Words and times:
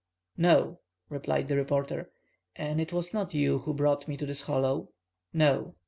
"No," 0.37 0.79
replied 1.09 1.47
the 1.47 1.55
reporter. 1.55 2.09
"And 2.55 2.81
it 2.81 2.91
was 2.91 3.13
not 3.13 3.35
you 3.35 3.59
who 3.59 3.73
brought 3.75 4.07
me 4.07 4.17
to 4.17 4.25
this 4.25 4.41
hollow?" 4.41 4.89
"No." 5.31 5.75